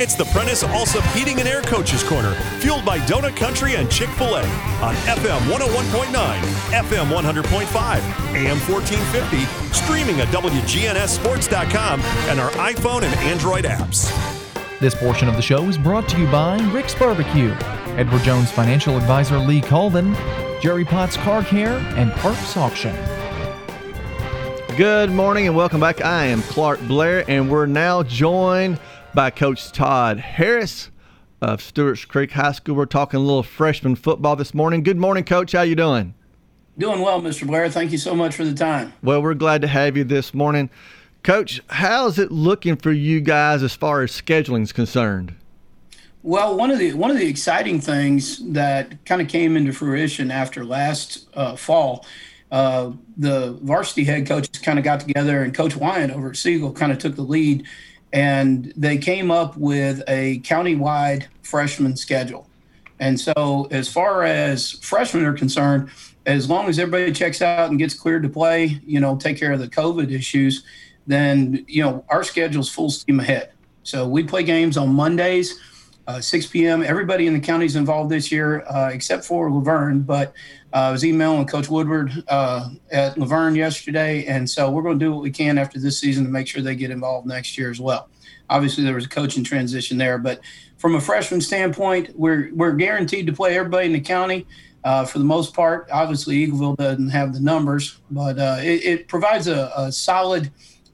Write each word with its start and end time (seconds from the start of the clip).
It's 0.00 0.14
the 0.14 0.24
Prentice 0.24 0.62
Allsup 0.62 1.02
Heating 1.14 1.40
and 1.40 1.46
Air 1.46 1.60
Coaches 1.60 2.02
Corner, 2.02 2.32
fueled 2.60 2.86
by 2.86 3.00
Donut 3.00 3.36
Country 3.36 3.74
and 3.74 3.90
Chick 3.90 4.08
oh 4.12 4.14
fil 4.14 4.36
A 4.36 4.42
on 4.82 4.94
FM 5.04 5.40
101.9, 5.40 6.40
FM 6.72 7.10
100.5, 7.10 8.34
AM 8.34 8.58
1450, 8.60 9.44
streaming 9.74 10.18
at 10.22 10.28
WGNSSports.com 10.28 12.00
and 12.00 12.40
our 12.40 12.50
iPhone 12.52 13.02
and 13.02 13.14
Android 13.16 13.66
apps. 13.66 14.10
This 14.80 14.94
portion 14.94 15.28
of 15.28 15.36
the 15.36 15.42
show 15.42 15.68
is 15.68 15.76
brought 15.76 16.08
to 16.08 16.18
you 16.18 16.26
by 16.28 16.56
Rick's 16.72 16.94
Barbecue, 16.94 17.54
Edward 17.98 18.22
Jones 18.22 18.50
Financial 18.50 18.96
Advisor 18.96 19.36
Lee 19.38 19.60
Colvin, 19.60 20.14
Jerry 20.62 20.86
Potts 20.86 21.18
Car 21.18 21.44
Care, 21.44 21.76
and 21.98 22.10
Parks 22.12 22.56
Auction. 22.56 22.96
Good 24.78 25.10
morning 25.10 25.46
and 25.46 25.54
welcome 25.54 25.80
back. 25.80 26.02
I 26.02 26.24
am 26.24 26.40
Clark 26.40 26.80
Blair, 26.88 27.22
and 27.28 27.50
we're 27.50 27.66
now 27.66 28.02
joined 28.02 28.78
by 29.14 29.30
Coach 29.30 29.72
Todd 29.72 30.18
Harris 30.18 30.90
of 31.40 31.60
Stewart's 31.62 32.04
Creek 32.04 32.32
High 32.32 32.52
School. 32.52 32.76
We're 32.76 32.86
talking 32.86 33.18
a 33.18 33.22
little 33.22 33.42
freshman 33.42 33.96
football 33.96 34.36
this 34.36 34.54
morning. 34.54 34.82
Good 34.82 34.98
morning, 34.98 35.24
Coach. 35.24 35.52
How 35.52 35.62
you 35.62 35.74
doing? 35.74 36.14
Doing 36.78 37.00
well, 37.00 37.20
Mr. 37.20 37.46
Blair. 37.46 37.68
Thank 37.68 37.92
you 37.92 37.98
so 37.98 38.14
much 38.14 38.34
for 38.34 38.44
the 38.44 38.54
time. 38.54 38.92
Well, 39.02 39.22
we're 39.22 39.34
glad 39.34 39.62
to 39.62 39.68
have 39.68 39.96
you 39.96 40.04
this 40.04 40.32
morning. 40.32 40.70
Coach, 41.22 41.60
how's 41.68 42.18
it 42.18 42.30
looking 42.30 42.76
for 42.76 42.92
you 42.92 43.20
guys 43.20 43.62
as 43.62 43.74
far 43.74 44.02
as 44.02 44.12
scheduling 44.12 44.62
is 44.62 44.72
concerned? 44.72 45.34
Well, 46.22 46.56
one 46.56 46.70
of 46.70 46.78
the 46.78 46.92
one 46.94 47.10
of 47.10 47.18
the 47.18 47.26
exciting 47.26 47.80
things 47.80 48.52
that 48.52 49.04
kind 49.06 49.22
of 49.22 49.28
came 49.28 49.56
into 49.56 49.72
fruition 49.72 50.30
after 50.30 50.64
last 50.64 51.28
uh, 51.34 51.56
fall, 51.56 52.04
uh, 52.50 52.92
the 53.16 53.52
varsity 53.62 54.04
head 54.04 54.26
coaches 54.26 54.58
kind 54.60 54.78
of 54.78 54.84
got 54.84 55.00
together, 55.00 55.42
and 55.42 55.54
Coach 55.54 55.76
Wyatt 55.76 56.10
over 56.10 56.30
at 56.30 56.36
Siegel 56.36 56.72
kind 56.72 56.92
of 56.92 56.98
took 56.98 57.16
the 57.16 57.22
lead, 57.22 57.66
and 58.12 58.72
they 58.76 58.98
came 58.98 59.30
up 59.30 59.56
with 59.56 60.02
a 60.08 60.40
countywide 60.40 61.26
freshman 61.42 61.96
schedule. 61.96 62.48
And 62.98 63.18
so, 63.18 63.66
as 63.70 63.90
far 63.90 64.24
as 64.24 64.72
freshmen 64.72 65.24
are 65.24 65.32
concerned, 65.32 65.90
as 66.26 66.50
long 66.50 66.68
as 66.68 66.78
everybody 66.78 67.12
checks 67.12 67.40
out 67.40 67.70
and 67.70 67.78
gets 67.78 67.94
cleared 67.94 68.22
to 68.24 68.28
play, 68.28 68.80
you 68.84 69.00
know, 69.00 69.16
take 69.16 69.38
care 69.38 69.52
of 69.52 69.58
the 69.58 69.68
COVID 69.68 70.10
issues, 70.10 70.64
then 71.06 71.64
you 71.66 71.82
know 71.82 72.04
our 72.08 72.22
schedule's 72.22 72.68
full 72.68 72.90
steam 72.90 73.20
ahead. 73.20 73.52
So 73.82 74.06
we 74.06 74.22
play 74.22 74.42
games 74.42 74.76
on 74.76 74.94
Mondays 74.94 75.58
uh, 76.10 76.20
6 76.20 76.46
p.m. 76.46 76.82
Everybody 76.82 77.26
in 77.26 77.34
the 77.34 77.40
county 77.40 77.66
is 77.66 77.76
involved 77.76 78.10
this 78.10 78.32
year, 78.32 78.64
uh, 78.66 78.90
except 78.92 79.24
for 79.24 79.50
La 79.50 79.60
Vergne. 79.60 80.00
But 80.00 80.28
uh, 80.72 80.76
I 80.76 80.90
was 80.90 81.04
emailing 81.04 81.46
Coach 81.46 81.68
Woodward 81.68 82.24
uh, 82.28 82.70
at 82.90 83.16
La 83.16 83.26
Vergne 83.26 83.54
yesterday, 83.54 84.24
and 84.26 84.48
so 84.48 84.70
we're 84.70 84.82
going 84.82 84.98
to 84.98 85.04
do 85.04 85.12
what 85.12 85.22
we 85.22 85.30
can 85.30 85.58
after 85.58 85.78
this 85.78 86.00
season 86.00 86.24
to 86.24 86.30
make 86.30 86.48
sure 86.48 86.62
they 86.62 86.74
get 86.74 86.90
involved 86.90 87.26
next 87.26 87.56
year 87.56 87.70
as 87.70 87.80
well. 87.80 88.08
Obviously, 88.48 88.82
there 88.82 88.94
was 88.94 89.04
a 89.04 89.08
coaching 89.08 89.44
transition 89.44 89.98
there, 89.98 90.18
but 90.18 90.40
from 90.78 90.96
a 90.96 91.00
freshman 91.00 91.40
standpoint, 91.40 92.10
we're 92.16 92.50
we're 92.54 92.72
guaranteed 92.72 93.26
to 93.26 93.32
play 93.32 93.56
everybody 93.56 93.86
in 93.86 93.92
the 93.92 94.00
county. 94.00 94.46
Uh, 94.82 95.04
for 95.04 95.18
the 95.18 95.24
most 95.24 95.54
part, 95.54 95.86
obviously 95.92 96.46
Eagleville 96.46 96.76
doesn't 96.76 97.10
have 97.10 97.34
the 97.34 97.40
numbers, 97.40 97.98
but 98.10 98.38
uh, 98.38 98.56
it, 98.60 98.82
it, 98.82 99.08
provides 99.08 99.46
a, 99.46 99.70
a 99.76 99.92
solid 99.92 100.50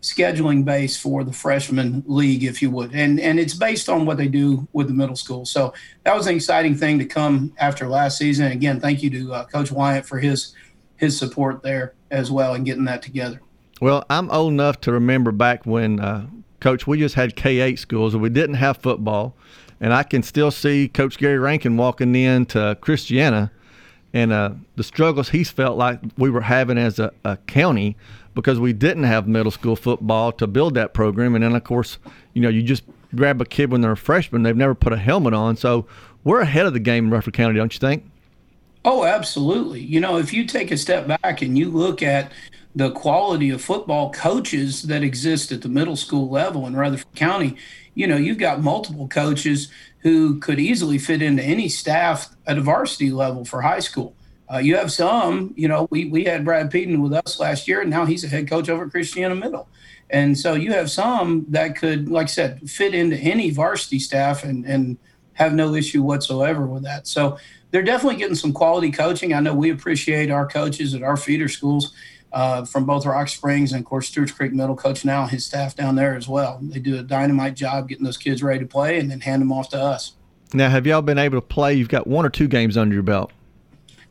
scheduling 0.07 0.65
base 0.65 0.97
for 0.97 1.25
the 1.25 1.33
freshman 1.33 2.05
league, 2.07 2.45
if 2.45 2.63
you 2.63 2.71
would, 2.71 2.95
and 2.95 3.19
and 3.19 3.41
it's 3.41 3.55
based 3.55 3.89
on 3.89 4.07
what 4.07 4.17
they 4.17 4.29
do 4.29 4.67
with 4.73 4.87
the 4.87 4.95
middle 4.95 5.17
school. 5.17 5.45
So 5.45 5.75
that 6.05 6.17
was 6.17 6.27
an 6.27 6.37
exciting 6.37 6.77
thing 6.77 6.99
to 7.01 7.05
come 7.05 7.53
after 7.59 7.89
last 7.89 8.19
season. 8.19 8.53
Again, 8.53 8.81
thank 8.81 9.03
you 9.03 9.11
to 9.11 9.35
uh, 9.35 9.45
Coach 9.47 9.73
Wyatt 9.73 10.07
for 10.07 10.19
his 10.19 10.55
his 10.97 11.19
support 11.19 11.63
there 11.63 11.95
as 12.11 12.31
well 12.31 12.55
and 12.55 12.65
getting 12.65 12.85
that 12.85 13.03
together. 13.03 13.41
Well, 13.81 14.05
I'm 14.09 14.31
old 14.31 14.53
enough 14.53 14.81
to 14.83 14.93
remember 14.93 15.33
back 15.33 15.67
when, 15.67 16.01
uh, 16.01 16.29
Coach, 16.61 16.87
we 16.87 16.99
just 16.99 17.17
had 17.17 17.37
K8 17.37 17.79
schools 17.79 18.15
and 18.15 18.23
we 18.23 18.31
didn't 18.31 18.55
have 18.55 18.79
football, 18.79 19.37
and 19.81 19.93
I 19.93 20.03
can 20.05 20.23
still 20.23 20.51
see 20.51 20.89
Coach 20.89 21.19
Gary 21.19 21.39
Rankin 21.39 21.77
walking 21.77 22.15
in 22.15 22.47
to 22.47 22.79
Christiana 22.81 23.51
and 24.13 24.33
uh, 24.33 24.51
the 24.77 24.83
struggles 24.83 25.31
he's 25.31 25.51
felt 25.51 25.77
like 25.77 26.01
we 26.17 26.31
were 26.31 26.43
having 26.43 26.79
as 26.79 26.99
a, 26.99 27.13
a, 27.25 27.37
county 27.37 27.97
because 28.35 28.59
we 28.59 28.73
didn't 28.73 29.05
have 29.05 29.27
middle 29.27 29.51
school 29.51 29.77
football 29.77 30.33
to 30.33 30.47
build 30.47 30.75
that 30.75 30.95
program. 30.95 31.35
And 31.35 31.45
then, 31.45 31.55
of 31.55 31.65
course, 31.65 31.99
you 32.35 32.43
know, 32.43 32.49
you 32.49 32.63
just 32.63 32.85
grab 33.15 33.41
a 33.41 33.45
kid 33.45 33.71
when 33.71 33.81
they're 33.81 33.93
a 33.93 33.97
freshman, 33.97 34.43
they've 34.43 34.57
never 34.57 34.75
put 34.75 34.93
a 34.93 34.99
helmet 34.99 35.35
on. 35.35 35.57
So 35.57 35.87
we're 36.25 36.41
ahead 36.41 36.67
of 36.67 36.73
the 36.73 36.81
game 36.81 37.07
in 37.07 37.11
Rutherford 37.11 37.35
County, 37.35 37.57
don't 37.57 37.73
you 37.73 37.81
think? 37.81 38.05
Oh, 38.85 39.05
absolutely. 39.05 39.81
You 39.81 40.01
know, 40.01 40.19
if 40.19 40.33
you 40.33 40.45
take 40.45 40.71
a 40.71 40.77
step 40.77 41.07
back 41.07 41.43
and 41.43 41.59
you 41.59 41.71
look 41.71 42.03
at 42.03 42.31
the 42.75 42.91
quality 42.91 43.51
of 43.51 43.63
football 43.63 44.13
coaches 44.13 44.83
that 44.83 45.03
exist 45.03 45.51
at 45.51 45.63
the 45.63 45.69
middle 45.69 45.97
school 45.97 46.29
level 46.29 46.67
in 46.67 46.77
Rutherford 46.77 47.15
County, 47.15 47.57
you 47.97 48.07
know, 48.07 48.17
you've 48.17 48.39
got 48.39 48.63
multiple 48.63 49.09
coaches 49.09 49.69
who 50.01 50.39
could 50.39 50.61
easily 50.61 50.99
fit 50.99 51.23
into 51.23 51.43
any 51.43 51.69
staff 51.69 52.29
at 52.47 52.59
a 52.59 52.61
varsity 52.61 53.11
level 53.11 53.45
for 53.45 53.63
high 53.63 53.81
school. 53.81 54.15
Uh, 54.53 54.59
you 54.59 54.77
have 54.77 54.93
some, 54.93 55.53
you 55.57 55.67
know, 55.67 55.89
we, 55.91 56.05
we 56.05 56.23
had 56.23 56.45
Brad 56.45 56.71
Peden 56.71 57.01
with 57.01 57.13
us 57.13 57.41
last 57.41 57.67
year, 57.67 57.81
and 57.81 57.91
now 57.91 58.05
he's 58.05 58.23
a 58.23 58.29
head 58.29 58.49
coach 58.49 58.69
over 58.69 58.85
at 58.85 58.93
Christiana 58.93 59.35
Middle. 59.35 59.67
And 60.11 60.39
so 60.39 60.55
you 60.55 60.73
have 60.73 60.91
some 60.91 61.47
that 61.49 61.75
could, 61.77 62.09
like 62.09 62.25
I 62.25 62.29
said, 62.29 62.71
fit 62.71 62.95
into 62.95 63.17
any 63.17 63.51
varsity 63.51 63.99
staff 63.99 64.45
and, 64.45 64.65
and 64.65 64.99
have 65.33 65.55
no 65.55 65.75
issue 65.75 66.03
whatsoever 66.03 66.67
with 66.67 66.85
that. 66.85 67.09
So 67.09 67.39
they're 67.71 67.83
definitely 67.83 68.19
getting 68.19 68.37
some 68.37 68.53
quality 68.53 68.93
coaching. 68.93 69.33
I 69.35 69.41
know 69.41 69.55
we 69.55 69.71
appreciate 69.71 70.31
our 70.31 70.47
coaches 70.47 70.95
at 70.95 71.03
our 71.03 71.17
feeder 71.17 71.49
schools 71.49 71.93
uh, 72.33 72.65
from 72.65 72.85
both 72.85 73.07
Rock 73.07 73.29
Springs 73.29 73.73
and, 73.73 73.81
of 73.81 73.87
course, 73.87 74.09
Stewart's 74.09 74.33
Creek 74.33 74.53
Middle 74.53 74.77
Coach 74.77 75.05
now, 75.05 75.27
his 75.27 75.45
staff 75.45 75.75
down 75.75 75.97
there 75.97 76.15
as 76.15 76.29
well. 76.29 76.59
They 76.63 76.81
do 76.81 76.99
a 76.99 77.03
dynamite 77.03 77.55
job 77.55 77.89
getting 77.89 78.05
those 78.05 78.19
kids 78.19 78.43
ready 78.43 78.61
to 78.61 78.67
play 78.67 78.99
and 78.99 79.11
then 79.11 79.21
hand 79.21 79.43
them 79.43 79.53
off 79.53 79.69
to 79.71 79.81
us. 79.81 80.13
Now, 80.53 80.69
have 80.69 80.87
y'all 80.87 81.03
been 81.03 81.19
able 81.19 81.39
to 81.39 81.47
play? 81.47 81.75
You've 81.75 81.89
got 81.89 82.07
one 82.07 82.25
or 82.25 82.31
two 82.31 82.49
games 82.49 82.77
under 82.77 82.95
your 82.95 83.03
belt. 83.03 83.33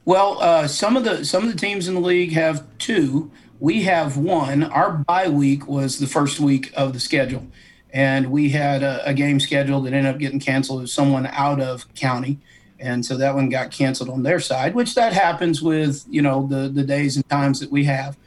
Well, 0.06 0.40
uh, 0.40 0.68
some 0.68 0.98
of 0.98 1.04
the 1.04 1.26
some 1.26 1.44
of 1.44 1.52
the 1.52 1.58
teams 1.58 1.88
in 1.88 1.96
the 1.96 2.02
league 2.02 2.34
have 2.34 2.64
two. 2.78 3.32
We 3.60 3.84
have 3.84 4.18
one. 4.18 4.64
Our 4.64 4.92
bye 4.92 5.30
week 5.30 5.68
was 5.68 5.98
the 5.98 6.06
first 6.06 6.40
week 6.40 6.72
of 6.76 6.94
the 6.94 7.00
schedule, 7.00 7.48
and 7.92 8.32
we 8.32 8.50
had 8.50 8.84
a, 8.84 9.04
a 9.08 9.14
game 9.14 9.40
scheduled 9.40 9.86
that 9.86 9.94
ended 9.94 10.14
up 10.14 10.20
getting 10.20 10.40
canceled. 10.40 10.82
with 10.82 10.92
someone 10.92 11.26
out 11.28 11.60
of 11.60 11.92
county, 11.96 12.40
and 12.80 13.06
so 13.06 13.18
that 13.18 13.36
one 13.36 13.50
got 13.50 13.72
canceled 13.72 14.10
on 14.10 14.24
their 14.24 14.40
side, 14.40 14.76
which 14.76 14.96
that 14.96 15.14
happens 15.14 15.62
with 15.62 16.06
you 16.10 16.22
know 16.22 16.48
the 16.48 16.70
the 16.70 16.84
days 16.84 17.16
and 17.16 17.28
times 17.30 17.60
that 17.60 17.72
we 17.72 17.86
have. 17.86 18.18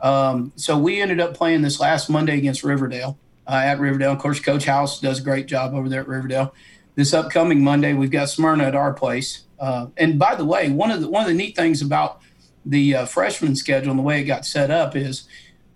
Um, 0.00 0.52
so 0.56 0.76
we 0.76 1.00
ended 1.00 1.20
up 1.20 1.34
playing 1.34 1.62
this 1.62 1.80
last 1.80 2.08
Monday 2.10 2.36
against 2.38 2.62
Riverdale 2.62 3.18
uh, 3.46 3.62
at 3.64 3.78
Riverdale. 3.78 4.12
Of 4.12 4.18
course, 4.18 4.40
Coach 4.40 4.64
House 4.64 5.00
does 5.00 5.20
a 5.20 5.22
great 5.22 5.46
job 5.46 5.74
over 5.74 5.88
there 5.88 6.02
at 6.02 6.08
Riverdale. 6.08 6.54
This 6.94 7.12
upcoming 7.14 7.62
Monday, 7.62 7.92
we've 7.92 8.10
got 8.10 8.28
Smyrna 8.28 8.64
at 8.64 8.74
our 8.74 8.92
place. 8.92 9.44
Uh, 9.58 9.88
and 9.96 10.18
by 10.18 10.34
the 10.34 10.44
way, 10.44 10.70
one 10.70 10.90
of 10.90 11.00
the 11.00 11.08
one 11.08 11.22
of 11.22 11.28
the 11.28 11.34
neat 11.34 11.56
things 11.56 11.82
about 11.82 12.20
the 12.64 12.96
uh, 12.96 13.06
freshman 13.06 13.54
schedule 13.54 13.90
and 13.90 13.98
the 13.98 14.02
way 14.02 14.20
it 14.20 14.24
got 14.24 14.44
set 14.44 14.70
up 14.70 14.96
is 14.96 15.28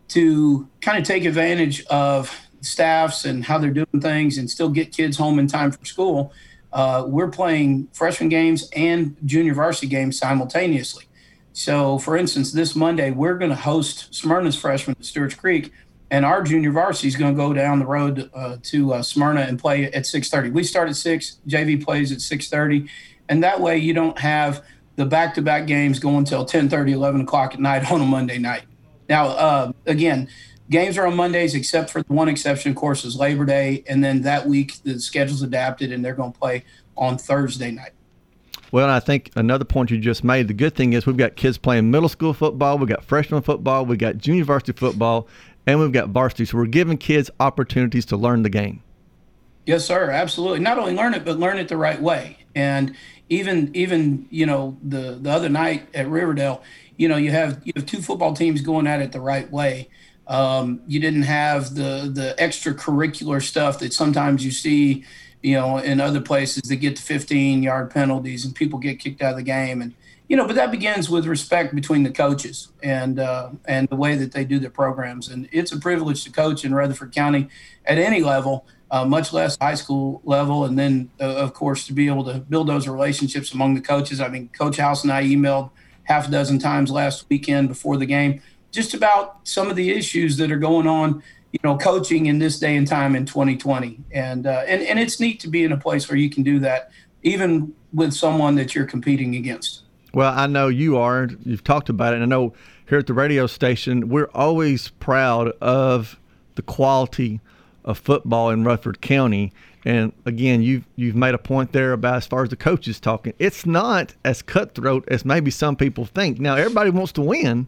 to 0.09 0.69
kind 0.81 0.99
of 0.99 1.05
take 1.05 1.25
advantage 1.25 1.85
of 1.87 2.35
staffs 2.63 3.25
and 3.25 3.45
how 3.45 3.59
they're 3.59 3.71
doing 3.71 4.01
things 4.01 4.37
and 4.37 4.51
still 4.51 4.69
get 4.69 4.93
kids 4.93 5.17
home 5.17 5.39
in 5.39 5.47
time 5.47 5.71
for 5.71 5.85
school 5.85 6.33
uh, 6.73 7.05
we're 7.07 7.29
playing 7.29 7.89
freshman 7.93 8.29
games 8.29 8.69
and 8.75 9.17
junior 9.25 9.55
varsity 9.55 9.87
games 9.87 10.19
simultaneously. 10.19 11.05
So, 11.53 11.99
for 11.99 12.17
instance, 12.17 12.53
this 12.53 12.77
Monday 12.77 13.11
we're 13.11 13.37
going 13.37 13.51
to 13.51 13.57
host 13.57 14.15
Smyrna's 14.15 14.57
freshmen 14.57 14.97
at 14.99 15.05
Stewart's 15.05 15.35
Creek, 15.35 15.73
and 16.11 16.25
our 16.25 16.43
junior 16.43 16.71
varsity 16.71 17.09
is 17.09 17.17
going 17.17 17.35
to 17.35 17.37
go 17.37 17.53
down 17.53 17.79
the 17.79 17.87
road 17.87 18.31
uh, 18.35 18.57
to 18.65 18.95
uh, 18.95 19.03
Smyrna 19.03 19.43
and 19.43 19.59
play 19.59 19.85
at 19.85 20.05
6:30. 20.05 20.53
We 20.53 20.65
start 20.65 20.89
at 20.89 20.97
six. 20.97 21.39
JV 21.47 21.83
plays 21.83 22.13
at 22.13 22.19
6:30, 22.19 22.89
and 23.29 23.43
that 23.43 23.61
way 23.61 23.79
you 23.79 23.93
don't 23.93 24.19
have 24.19 24.65
the 24.97 25.07
back-to-back 25.07 25.67
games 25.67 25.99
going 25.99 26.19
until 26.19 26.45
10:30, 26.45 26.93
11 26.93 27.23
o'clock 27.23 27.55
at 27.55 27.61
night 27.61 27.91
on 27.93 28.01
a 28.01 28.07
Monday 28.07 28.39
night. 28.39 28.63
Now, 29.09 29.27
uh, 29.27 29.73
again, 29.87 30.29
games 30.71 30.97
are 30.97 31.07
on 31.07 31.17
Mondays, 31.17 31.55
except 31.55 31.91
for 31.91 32.03
the 32.03 32.13
one 32.13 32.29
exception, 32.29 32.71
of 32.71 32.77
course, 32.77 33.05
is 33.05 33.17
Labor 33.17 33.45
Day. 33.45 33.85
And 33.89 34.03
then 34.03 34.23
that 34.23 34.47
week, 34.47 34.83
the 34.85 34.99
schedule's 35.01 35.43
adapted 35.43 35.93
and 35.93 36.05
they're 36.05 36.15
going 36.15 36.33
to 36.33 36.39
play 36.39 36.65
on 36.97 37.19
Thursday 37.19 37.71
night. 37.71 37.93
Well, 38.73 38.89
I 38.89 39.01
think 39.01 39.33
another 39.35 39.65
point 39.65 39.91
you 39.91 39.99
just 39.99 40.23
made, 40.23 40.47
the 40.47 40.55
good 40.55 40.77
thing 40.77 40.93
is 40.93 41.05
we've 41.05 41.17
got 41.17 41.35
kids 41.35 41.59
playing 41.59 41.91
middle 41.91 42.09
school 42.09 42.33
football, 42.33 42.79
we've 42.79 42.89
got 42.89 43.05
freshman 43.05 43.43
football, 43.43 43.85
we've 43.85 43.99
got 43.99 44.19
junior 44.19 44.45
varsity 44.45 44.73
football, 44.73 45.27
and 45.67 45.81
we've 45.81 45.91
got 45.91 46.11
varsity. 46.11 46.45
So 46.45 46.57
we're 46.57 46.67
giving 46.67 46.97
kids 46.97 47.31
opportunities 47.41 48.07
to 48.07 48.17
learn 48.17 48.43
the 48.43 48.49
game. 48.49 48.83
Yes, 49.67 49.85
sir. 49.85 50.11
Absolutely. 50.11 50.61
Not 50.61 50.79
only 50.79 50.95
learn 50.95 51.15
it, 51.15 51.25
but 51.25 51.39
learn 51.39 51.59
it 51.59 51.69
the 51.69 51.77
right 51.77 52.01
way. 52.01 52.39
And 52.55 52.95
even 53.29 53.71
even 53.75 54.27
you 54.31 54.47
know 54.47 54.77
the 54.83 55.19
the 55.21 55.31
other 55.31 55.49
night 55.49 55.89
at 55.95 56.09
Riverdale, 56.09 56.63
you 56.97 57.09
know 57.09 57.17
you 57.17 57.31
have 57.31 57.61
you 57.65 57.73
have 57.77 57.87
two 57.87 58.03
football 58.03 58.35
teams 58.35 58.61
going 58.63 58.87
at 58.87 59.01
it 59.01 59.13
the 59.13 59.21
right 59.21 59.51
way. 59.51 59.89
Um, 60.31 60.81
you 60.87 61.01
didn't 61.01 61.25
have 61.25 61.75
the 61.75 62.11
the 62.13 62.35
extracurricular 62.39 63.43
stuff 63.43 63.81
that 63.81 63.93
sometimes 63.93 64.45
you 64.45 64.53
see, 64.53 65.05
you 65.43 65.57
know, 65.57 65.79
in 65.79 66.01
other 66.01 66.21
places 66.21 66.63
that 66.69 66.77
get 66.77 66.97
to 66.97 67.03
15 67.03 67.63
yard 67.63 67.91
penalties 67.91 68.45
and 68.45 68.55
people 68.55 68.79
get 68.79 69.01
kicked 69.01 69.21
out 69.23 69.33
of 69.33 69.37
the 69.39 69.43
game. 69.43 69.83
And 69.83 69.93
you 70.29 70.37
know, 70.37 70.47
but 70.47 70.55
that 70.55 70.71
begins 70.71 71.11
with 71.11 71.27
respect 71.27 71.75
between 71.75 72.05
the 72.05 72.11
coaches 72.11 72.69
and 72.83 73.19
uh, 73.19 73.51
and 73.65 73.89
the 73.89 73.97
way 73.97 74.15
that 74.17 74.31
they 74.33 74.45
do 74.45 74.61
their 74.61 74.71
programs. 74.71 75.29
And 75.29 75.49
it's 75.51 75.73
a 75.73 75.79
privilege 75.79 76.23
to 76.25 76.31
coach 76.31 76.65
in 76.65 76.73
Rutherford 76.73 77.13
County 77.13 77.49
at 77.85 77.99
any 77.99 78.23
level. 78.23 78.65
uh, 78.91 79.05
much 79.05 79.33
less 79.33 79.57
high 79.61 79.75
school 79.75 80.21
level. 80.25 80.65
And 80.65 80.79
then, 80.79 81.11
uh, 81.21 81.25
of 81.25 81.55
course, 81.55 81.87
to 81.87 81.93
be 81.93 82.09
able 82.09 82.25
to 82.25 82.41
build 82.41 82.69
those 82.69 82.89
relationships 82.89 83.53
among 83.53 83.75
the 83.75 83.81
coaches. 83.81 84.21
I 84.21 84.29
mean, 84.29 84.49
Coach 84.49 84.77
House 84.79 85.05
and 85.05 85.13
I 85.13 85.25
emailed 85.25 85.71
half 86.05 86.29
a 86.29 86.31
dozen 86.31 86.59
times 86.59 86.91
last 86.91 87.27
weekend 87.31 87.69
before 87.69 87.97
the 87.97 88.07
game 88.07 88.43
just 88.71 88.95
about 88.95 89.41
some 89.45 89.71
of 89.71 89.77
the 89.77 89.91
issues 89.91 90.37
that 90.37 90.51
are 90.53 90.59
going 90.59 90.87
on, 90.87 91.23
you 91.53 91.61
know, 91.65 91.77
coaching 91.77 92.27
in 92.27 92.39
this 92.39 92.59
day 92.59 92.77
and 92.77 92.87
time 92.87 93.17
in 93.17 93.27
2020. 93.27 93.99
And, 94.13 94.47
uh, 94.47 94.63
and, 94.67 94.83
and 94.83 94.99
it's 94.99 95.19
neat 95.21 95.41
to 95.41 95.49
be 95.49 95.65
in 95.65 95.73
a 95.73 95.77
place 95.77 96.09
where 96.09 96.17
you 96.17 96.31
can 96.31 96.43
do 96.43 96.59
that, 96.61 96.91
even 97.23 97.75
with 97.93 98.13
someone 98.13 98.55
that 98.55 98.75
you're 98.75 98.87
competing 98.87 99.35
against. 99.35 99.83
Well, 100.13 100.33
I 100.37 100.47
know 100.47 100.69
you 100.69 100.97
are. 100.99 101.29
You've 101.45 101.65
talked 101.65 101.89
about 101.89 102.15
it. 102.15 102.23
I 102.23 102.25
know 102.25 102.53
here 102.89 102.99
at 102.99 103.07
the 103.07 103.15
radio 103.15 103.47
station, 103.47 104.09
we're 104.09 104.31
always 104.35 104.89
proud 104.89 105.49
of 105.61 106.19
the 106.57 106.63
quality 106.63 107.41
of 107.85 107.99
football 107.99 108.51
in 108.51 108.65
Rutherford 108.65 109.01
County. 109.01 109.53
And 109.85 110.13
again, 110.27 110.63
you've 110.63 110.85
you've 110.97 111.17
made 111.17 111.35
a 111.35 111.39
point 111.39 111.73
there 111.73 111.93
about 111.93 112.17
as 112.17 112.27
far 112.27 112.43
as 112.43 112.51
the 112.51 112.57
coaches 112.57 113.01
talking. 113.01 113.33
It's 113.39 113.65
not 113.65 114.15
as 114.25 114.43
cutthroat 114.43 115.05
as 115.09 115.25
maybe 115.25 115.51
some 115.51 115.77
people 115.77 116.05
think. 116.05 116.39
Now 116.39 116.57
everybody 116.57 116.91
wants 116.91 117.13
to 117.13 117.23
win, 117.23 117.67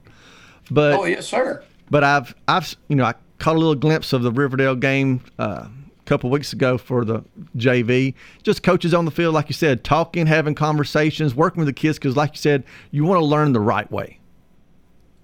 but 0.72 0.94
oh 0.94 1.04
yes, 1.04 1.26
sir. 1.26 1.62
But 1.90 2.04
I've 2.04 2.34
I've 2.48 2.74
you 2.88 2.96
know 2.96 3.04
I 3.04 3.14
caught 3.38 3.56
a 3.56 3.58
little 3.58 3.74
glimpse 3.74 4.12
of 4.12 4.22
the 4.22 4.32
Riverdale 4.32 4.76
game 4.76 5.22
uh, 5.38 5.66
a 5.66 6.04
couple 6.04 6.30
weeks 6.30 6.52
ago 6.52 6.78
for 6.78 7.04
the 7.04 7.22
JV. 7.56 8.14
Just 8.42 8.62
coaches 8.62 8.94
on 8.94 9.04
the 9.04 9.10
field, 9.10 9.34
like 9.34 9.48
you 9.48 9.54
said, 9.54 9.84
talking, 9.84 10.26
having 10.26 10.54
conversations, 10.54 11.34
working 11.34 11.60
with 11.60 11.66
the 11.66 11.72
kids 11.72 11.98
because, 11.98 12.16
like 12.16 12.32
you 12.32 12.38
said, 12.38 12.64
you 12.90 13.04
want 13.04 13.18
to 13.18 13.24
learn 13.24 13.52
the 13.52 13.60
right 13.60 13.90
way. 13.90 14.18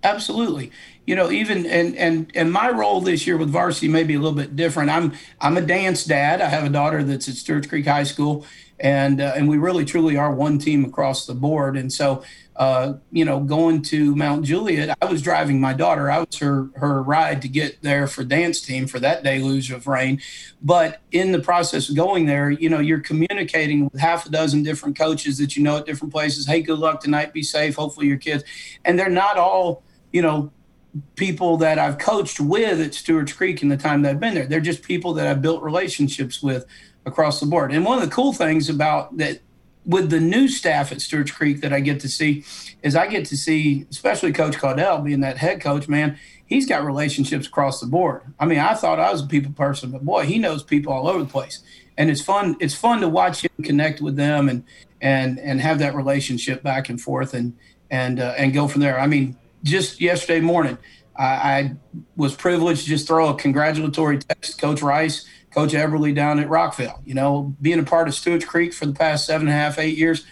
Absolutely. 0.02 0.70
You 1.06 1.16
know, 1.16 1.30
even 1.30 1.66
and 1.66 1.96
and 1.96 2.30
and 2.34 2.52
my 2.52 2.70
role 2.70 3.00
this 3.00 3.26
year 3.26 3.36
with 3.36 3.50
varsity 3.50 3.88
may 3.88 4.04
be 4.04 4.14
a 4.14 4.18
little 4.18 4.36
bit 4.36 4.54
different. 4.54 4.90
I'm 4.90 5.12
I'm 5.40 5.56
a 5.56 5.60
dance 5.60 6.04
dad. 6.04 6.40
I 6.40 6.46
have 6.46 6.64
a 6.64 6.68
daughter 6.68 7.02
that's 7.02 7.28
at 7.28 7.34
Stewart's 7.34 7.66
Creek 7.66 7.86
High 7.86 8.04
School, 8.04 8.46
and 8.78 9.20
uh, 9.20 9.32
and 9.34 9.48
we 9.48 9.56
really 9.56 9.84
truly 9.84 10.16
are 10.16 10.32
one 10.32 10.58
team 10.58 10.84
across 10.84 11.26
the 11.26 11.34
board. 11.34 11.76
And 11.76 11.92
so, 11.92 12.22
uh, 12.58 12.94
you 13.12 13.24
know, 13.24 13.40
going 13.40 13.80
to 13.80 14.14
Mount 14.16 14.44
Juliet, 14.44 14.96
I 15.00 15.06
was 15.06 15.22
driving 15.22 15.60
my 15.60 15.72
daughter. 15.72 16.10
I 16.10 16.18
was 16.18 16.36
her 16.38 16.68
her 16.76 17.02
ride 17.02 17.40
to 17.42 17.48
get 17.48 17.82
there 17.82 18.06
for 18.06 18.24
dance 18.24 18.60
team 18.60 18.86
for 18.86 18.98
that 19.00 19.22
deluge 19.22 19.70
of 19.70 19.86
rain. 19.86 20.20
But 20.60 21.00
in 21.12 21.32
the 21.32 21.38
process 21.38 21.88
of 21.88 21.96
going 21.96 22.26
there, 22.26 22.50
you 22.50 22.68
know, 22.68 22.80
you're 22.80 23.00
communicating 23.00 23.84
with 23.84 24.00
half 24.00 24.26
a 24.26 24.30
dozen 24.30 24.64
different 24.64 24.98
coaches 24.98 25.38
that 25.38 25.56
you 25.56 25.62
know 25.62 25.78
at 25.78 25.86
different 25.86 26.12
places. 26.12 26.46
Hey, 26.46 26.60
good 26.60 26.80
luck 26.80 27.00
tonight. 27.00 27.32
Be 27.32 27.42
safe. 27.42 27.76
Hopefully 27.76 28.08
your 28.08 28.18
kids, 28.18 28.44
and 28.84 28.98
they're 28.98 29.08
not 29.08 29.38
all 29.38 29.84
you 30.12 30.22
know, 30.22 30.50
people 31.16 31.56
that 31.58 31.78
I've 31.78 31.98
coached 31.98 32.40
with 32.40 32.80
at 32.80 32.94
Stewart's 32.94 33.32
Creek 33.32 33.62
in 33.62 33.68
the 33.68 33.76
time 33.76 34.02
that 34.02 34.10
I've 34.10 34.20
been 34.20 34.34
there. 34.34 34.46
They're 34.46 34.60
just 34.60 34.82
people 34.82 35.12
that 35.14 35.26
I've 35.26 35.42
built 35.42 35.62
relationships 35.62 36.42
with 36.42 36.66
across 37.04 37.40
the 37.40 37.46
board. 37.46 37.72
And 37.72 37.84
one 37.84 37.98
of 37.98 38.04
the 38.04 38.14
cool 38.14 38.32
things 38.32 38.68
about 38.68 39.16
that 39.18 39.40
with 39.84 40.10
the 40.10 40.20
new 40.20 40.48
staff 40.48 40.92
at 40.92 41.00
Stewart's 41.00 41.30
Creek 41.30 41.60
that 41.62 41.72
I 41.72 41.80
get 41.80 42.00
to 42.00 42.08
see 42.08 42.44
is 42.82 42.94
I 42.94 43.06
get 43.06 43.24
to 43.26 43.36
see, 43.36 43.86
especially 43.90 44.32
Coach 44.32 44.56
Caudell 44.56 45.04
being 45.04 45.20
that 45.20 45.38
head 45.38 45.60
coach, 45.60 45.88
man, 45.88 46.18
he's 46.46 46.66
got 46.66 46.84
relationships 46.84 47.46
across 47.46 47.80
the 47.80 47.86
board. 47.86 48.22
I 48.38 48.46
mean, 48.46 48.58
I 48.58 48.74
thought 48.74 49.00
I 49.00 49.10
was 49.10 49.22
a 49.22 49.26
people 49.26 49.52
person, 49.52 49.90
but 49.90 50.04
boy, 50.04 50.24
he 50.24 50.38
knows 50.38 50.62
people 50.62 50.92
all 50.92 51.08
over 51.08 51.20
the 51.20 51.30
place. 51.30 51.62
And 51.96 52.10
it's 52.10 52.20
fun, 52.20 52.56
it's 52.60 52.74
fun 52.74 53.00
to 53.00 53.08
watch 53.08 53.44
him 53.44 53.50
connect 53.64 54.00
with 54.00 54.16
them 54.16 54.48
and 54.48 54.64
and 55.00 55.38
and 55.38 55.60
have 55.60 55.78
that 55.78 55.94
relationship 55.94 56.62
back 56.62 56.88
and 56.88 57.00
forth 57.00 57.34
and 57.34 57.56
and 57.90 58.20
uh, 58.20 58.34
and 58.36 58.52
go 58.52 58.68
from 58.68 58.80
there. 58.80 58.98
I 58.98 59.06
mean, 59.06 59.36
just 59.64 60.00
yesterday 60.00 60.40
morning, 60.40 60.78
I, 61.16 61.24
I, 61.24 61.72
was 62.16 62.34
privileged 62.34 62.82
to 62.84 62.88
just 62.88 63.08
throw 63.08 63.28
a 63.28 63.34
congratulatory 63.34 64.18
text 64.18 64.52
to 64.52 64.60
Coach 64.60 64.82
Rice, 64.82 65.26
Coach 65.50 65.72
Everly 65.72 66.14
down 66.14 66.38
at 66.38 66.48
Rockvale. 66.48 67.00
You 67.04 67.14
know, 67.14 67.54
being 67.60 67.78
a 67.78 67.84
part 67.84 68.08
of 68.08 68.14
Stewart's 68.14 68.44
Creek 68.44 68.72
for 68.72 68.86
the 68.86 68.92
past 68.92 69.26
seven 69.26 69.48
and 69.48 69.56
a 69.56 69.58
half, 69.58 69.78
eight 69.78 69.96
years, 69.96 70.26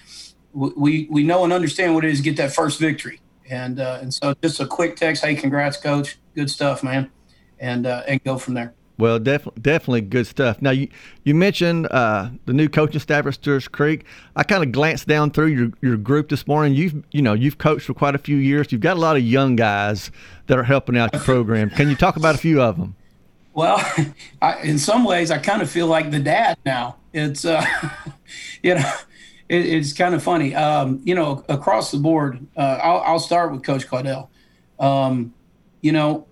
we 0.52 1.06
we 1.10 1.22
know 1.22 1.44
and 1.44 1.52
understand 1.52 1.94
what 1.94 2.04
it 2.04 2.10
is 2.10 2.18
to 2.18 2.24
get 2.24 2.36
that 2.36 2.54
first 2.54 2.78
victory. 2.78 3.20
And 3.48 3.80
uh, 3.80 3.98
and 4.00 4.12
so 4.12 4.34
just 4.42 4.60
a 4.60 4.66
quick 4.66 4.96
text, 4.96 5.24
hey, 5.24 5.34
congrats, 5.34 5.76
Coach, 5.76 6.18
good 6.34 6.50
stuff, 6.50 6.82
man, 6.82 7.10
and 7.58 7.86
uh, 7.86 8.02
and 8.06 8.22
go 8.24 8.38
from 8.38 8.54
there. 8.54 8.74
Well, 8.98 9.18
definitely, 9.18 9.60
definitely 9.60 10.00
good 10.02 10.26
stuff. 10.26 10.62
Now, 10.62 10.70
you 10.70 10.88
you 11.22 11.34
mentioned 11.34 11.86
uh, 11.90 12.30
the 12.46 12.54
new 12.54 12.68
coaching 12.68 13.00
staff 13.00 13.26
at 13.26 13.34
Stewart's 13.34 13.68
Creek. 13.68 14.06
I 14.34 14.42
kind 14.42 14.64
of 14.64 14.72
glanced 14.72 15.06
down 15.06 15.30
through 15.32 15.48
your, 15.48 15.70
your 15.82 15.96
group 15.98 16.30
this 16.30 16.46
morning. 16.46 16.74
You've 16.74 17.04
you 17.12 17.20
know 17.20 17.34
you've 17.34 17.58
coached 17.58 17.86
for 17.86 17.94
quite 17.94 18.14
a 18.14 18.18
few 18.18 18.36
years. 18.36 18.72
You've 18.72 18.80
got 18.80 18.96
a 18.96 19.00
lot 19.00 19.16
of 19.16 19.22
young 19.22 19.54
guys 19.54 20.10
that 20.46 20.58
are 20.58 20.62
helping 20.62 20.96
out 20.96 21.12
your 21.12 21.22
program. 21.22 21.68
Can 21.70 21.90
you 21.90 21.94
talk 21.94 22.16
about 22.16 22.34
a 22.34 22.38
few 22.38 22.62
of 22.62 22.78
them? 22.78 22.96
Well, 23.56 23.82
I, 24.42 24.60
in 24.60 24.78
some 24.78 25.02
ways, 25.04 25.32
I 25.32 25.38
kind 25.38 25.62
of 25.62 25.70
feel 25.70 25.88
like 25.88 26.12
the 26.12 26.20
dad 26.20 26.58
now. 26.64 26.98
It's 27.12 27.44
uh, 27.44 27.64
you 28.62 28.74
know, 28.74 28.92
it, 29.48 29.66
it's 29.66 29.92
kind 29.94 30.14
of 30.14 30.22
funny. 30.22 30.54
Um, 30.54 31.00
you 31.04 31.14
know, 31.14 31.42
across 31.48 31.90
the 31.90 31.96
board, 31.98 32.46
uh, 32.56 32.78
I'll, 32.82 33.00
I'll 33.00 33.18
start 33.18 33.50
with 33.50 33.64
Coach 33.64 33.88
Caudell. 33.88 34.28
Um, 34.78 35.34
you 35.80 35.90
know, 35.90 36.26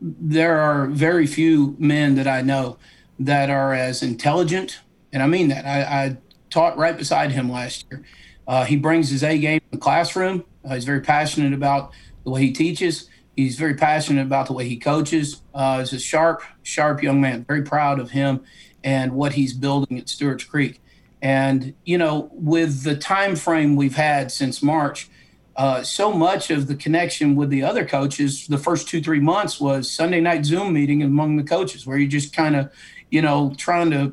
there 0.00 0.58
are 0.58 0.88
very 0.88 1.28
few 1.28 1.76
men 1.78 2.16
that 2.16 2.26
I 2.26 2.42
know 2.42 2.76
that 3.20 3.48
are 3.50 3.72
as 3.72 4.02
intelligent, 4.02 4.80
and 5.12 5.22
I 5.22 5.28
mean 5.28 5.48
that. 5.48 5.64
I, 5.64 5.82
I 5.82 6.16
taught 6.50 6.76
right 6.76 6.98
beside 6.98 7.30
him 7.30 7.50
last 7.50 7.86
year. 7.88 8.02
Uh, 8.48 8.64
he 8.64 8.76
brings 8.76 9.10
his 9.10 9.22
A 9.22 9.38
game 9.38 9.60
in 9.70 9.78
the 9.78 9.82
classroom. 9.82 10.44
Uh, 10.64 10.74
he's 10.74 10.84
very 10.84 11.00
passionate 11.00 11.52
about 11.52 11.92
the 12.24 12.30
way 12.30 12.40
he 12.40 12.52
teaches. 12.52 13.08
He's 13.36 13.56
very 13.56 13.74
passionate 13.74 14.22
about 14.22 14.46
the 14.46 14.52
way 14.52 14.68
he 14.68 14.76
coaches. 14.76 15.42
Uh, 15.54 15.80
he's 15.80 15.92
a 15.92 15.98
sharp, 15.98 16.42
sharp 16.62 17.02
young 17.02 17.20
man. 17.20 17.44
Very 17.44 17.62
proud 17.62 17.98
of 17.98 18.10
him 18.10 18.44
and 18.82 19.12
what 19.12 19.32
he's 19.32 19.54
building 19.54 19.98
at 19.98 20.08
Stewart's 20.08 20.44
Creek. 20.44 20.80
And 21.20 21.74
you 21.84 21.98
know, 21.98 22.30
with 22.32 22.82
the 22.82 22.96
time 22.96 23.34
frame 23.34 23.76
we've 23.76 23.96
had 23.96 24.30
since 24.30 24.62
March, 24.62 25.08
uh, 25.56 25.82
so 25.82 26.12
much 26.12 26.50
of 26.50 26.66
the 26.66 26.74
connection 26.74 27.36
with 27.36 27.48
the 27.48 27.62
other 27.62 27.84
coaches 27.84 28.46
the 28.48 28.58
first 28.58 28.88
two 28.88 29.00
three 29.00 29.20
months 29.20 29.60
was 29.60 29.88
sunday 29.88 30.20
night 30.20 30.44
zoom 30.44 30.72
meeting 30.72 31.02
among 31.02 31.36
the 31.36 31.44
coaches 31.44 31.86
where 31.86 31.96
you 31.96 32.08
just 32.08 32.34
kind 32.34 32.56
of 32.56 32.72
you 33.10 33.22
know 33.22 33.54
trying 33.56 33.90
to 33.90 34.12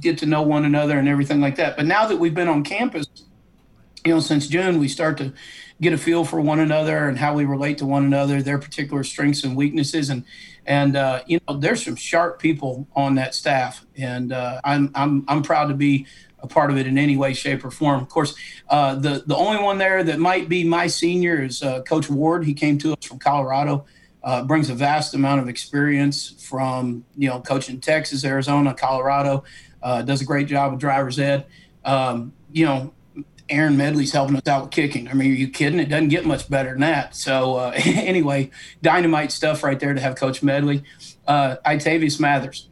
get 0.00 0.16
to 0.16 0.26
know 0.26 0.40
one 0.40 0.64
another 0.64 0.98
and 0.98 1.06
everything 1.06 1.40
like 1.40 1.56
that 1.56 1.76
but 1.76 1.84
now 1.84 2.06
that 2.06 2.16
we've 2.16 2.34
been 2.34 2.48
on 2.48 2.64
campus 2.64 3.06
you 4.04 4.14
know 4.14 4.20
since 4.20 4.46
june 4.46 4.78
we 4.78 4.88
start 4.88 5.18
to 5.18 5.32
get 5.80 5.92
a 5.92 5.98
feel 5.98 6.24
for 6.24 6.40
one 6.40 6.60
another 6.60 7.08
and 7.08 7.18
how 7.18 7.34
we 7.34 7.44
relate 7.44 7.78
to 7.78 7.86
one 7.86 8.04
another 8.04 8.42
their 8.42 8.58
particular 8.58 9.04
strengths 9.04 9.44
and 9.44 9.56
weaknesses 9.56 10.10
and 10.10 10.24
and 10.66 10.96
uh, 10.96 11.22
you 11.26 11.40
know 11.48 11.56
there's 11.56 11.84
some 11.84 11.96
sharp 11.96 12.38
people 12.38 12.86
on 12.94 13.14
that 13.14 13.34
staff 13.34 13.86
and 13.96 14.32
uh, 14.32 14.60
I'm, 14.64 14.90
I'm 14.94 15.24
i'm 15.28 15.42
proud 15.42 15.68
to 15.68 15.74
be 15.74 16.06
a 16.40 16.46
part 16.46 16.70
of 16.70 16.76
it 16.76 16.86
in 16.86 16.98
any 16.98 17.16
way, 17.16 17.34
shape, 17.34 17.64
or 17.64 17.70
form. 17.70 18.00
Of 18.00 18.08
course, 18.08 18.34
uh, 18.68 18.94
the 18.94 19.24
the 19.26 19.36
only 19.36 19.62
one 19.62 19.78
there 19.78 20.04
that 20.04 20.18
might 20.18 20.48
be 20.48 20.64
my 20.64 20.86
senior 20.86 21.42
is 21.42 21.62
uh, 21.62 21.82
Coach 21.82 22.08
Ward. 22.08 22.44
He 22.44 22.54
came 22.54 22.78
to 22.78 22.92
us 22.92 23.04
from 23.04 23.18
Colorado, 23.18 23.86
uh, 24.22 24.44
brings 24.44 24.70
a 24.70 24.74
vast 24.74 25.14
amount 25.14 25.40
of 25.40 25.48
experience 25.48 26.30
from 26.42 27.04
you 27.16 27.28
know 27.28 27.40
coaching 27.40 27.80
Texas, 27.80 28.24
Arizona, 28.24 28.74
Colorado. 28.74 29.44
Uh, 29.82 30.02
does 30.02 30.20
a 30.20 30.24
great 30.24 30.48
job 30.48 30.72
with 30.72 30.80
driver's 30.80 31.18
ed. 31.18 31.46
Um, 31.84 32.32
you 32.52 32.64
know, 32.66 32.92
Aaron 33.50 33.76
Medley's 33.76 34.12
helping 34.12 34.36
us 34.36 34.46
out 34.46 34.62
with 34.62 34.70
kicking. 34.70 35.08
I 35.08 35.14
mean, 35.14 35.32
are 35.32 35.34
you 35.34 35.48
kidding? 35.48 35.80
It 35.80 35.88
doesn't 35.88 36.08
get 36.08 36.26
much 36.26 36.48
better 36.50 36.70
than 36.70 36.80
that. 36.80 37.16
So 37.16 37.56
uh, 37.56 37.72
anyway, 37.76 38.50
dynamite 38.82 39.32
stuff 39.32 39.62
right 39.62 39.78
there 39.78 39.94
to 39.94 40.00
have 40.00 40.16
Coach 40.16 40.42
Medley. 40.42 40.82
Uh, 41.26 41.56
Itavius 41.66 42.18
Mathers 42.20 42.68